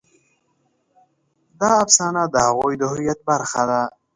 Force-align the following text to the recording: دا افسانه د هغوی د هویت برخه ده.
دا 1.59 1.69
افسانه 1.83 2.21
د 2.29 2.35
هغوی 2.47 2.73
د 2.77 2.83
هویت 2.91 3.19
برخه 3.29 3.61
ده. 3.69 3.81